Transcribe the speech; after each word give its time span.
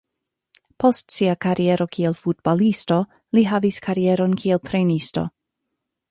Post 0.83 1.11
sia 1.15 1.33
kariero 1.45 1.85
kiel 1.97 2.15
futbalisto, 2.21 2.97
li 3.39 3.43
havis 3.51 3.77
karieron 3.89 4.33
kiel 4.45 4.63
trejnisto. 4.71 5.25